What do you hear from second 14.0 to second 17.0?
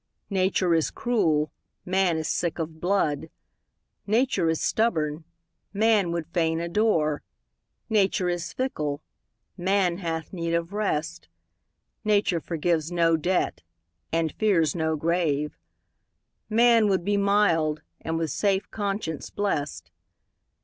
and fears no grave; Man